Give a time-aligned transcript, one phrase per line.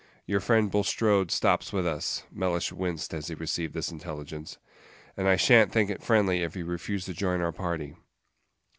[0.25, 4.57] Your friend Bulstrode stops with us" (Mellish winced as he received this intelligence),
[5.15, 7.93] "and I shan't think it friendly if you refuse to join our party."